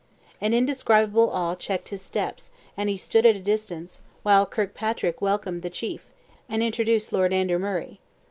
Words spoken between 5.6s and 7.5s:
the chief, and introduced Lord